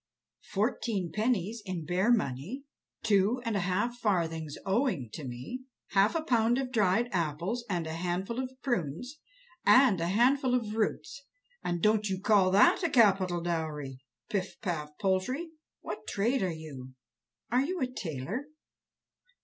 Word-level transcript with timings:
"Fourteen 0.51 1.11
pennies 1.13 1.61
in 1.63 1.85
bare 1.85 2.11
money, 2.11 2.63
two 3.03 3.39
and 3.45 3.55
a 3.55 3.59
half 3.59 3.95
farthings 3.99 4.57
owing 4.65 5.11
to 5.13 5.23
me, 5.23 5.61
half 5.91 6.15
a 6.15 6.23
pound 6.23 6.57
of 6.57 6.71
dried 6.71 7.07
apples, 7.11 7.63
a 7.69 7.83
handful 7.87 8.39
of 8.39 8.51
prunes, 8.63 9.19
and 9.63 10.01
a 10.01 10.07
handful 10.07 10.55
of 10.55 10.73
roots; 10.73 11.21
and 11.63 11.83
don't 11.83 12.09
you 12.09 12.19
call 12.19 12.49
that 12.49 12.81
a 12.81 12.89
capital 12.89 13.41
dowry? 13.41 13.99
Pif 14.27 14.59
paf 14.61 14.89
Poltrie, 14.99 15.51
what 15.81 16.07
trade 16.07 16.41
are 16.41 16.49
you? 16.49 16.95
Are 17.51 17.61
you 17.61 17.79
a 17.79 17.85
tailor?" 17.85 18.47